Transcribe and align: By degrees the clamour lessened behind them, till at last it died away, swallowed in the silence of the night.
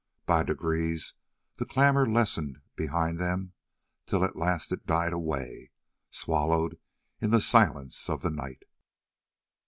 By 0.25 0.41
degrees 0.41 1.13
the 1.57 1.65
clamour 1.67 2.07
lessened 2.09 2.57
behind 2.75 3.19
them, 3.19 3.53
till 4.07 4.23
at 4.23 4.35
last 4.35 4.71
it 4.71 4.87
died 4.87 5.13
away, 5.13 5.69
swallowed 6.09 6.79
in 7.19 7.29
the 7.29 7.39
silence 7.39 8.09
of 8.09 8.23
the 8.23 8.31
night. 8.31 8.63